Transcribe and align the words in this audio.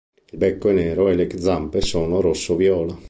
Il 0.31 0.35
becco 0.39 0.69
è 0.69 0.73
nero 0.73 1.09
e 1.09 1.13
le 1.15 1.29
zampe 1.39 1.79
sono 1.81 2.21
rosso-viola. 2.21 2.97